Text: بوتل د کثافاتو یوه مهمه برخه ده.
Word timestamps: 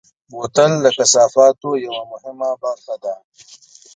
بوتل 0.31 0.71
د 0.83 0.85
کثافاتو 0.97 1.69
یوه 1.85 2.01
مهمه 2.11 2.49
برخه 2.63 2.95
ده. 3.03 3.13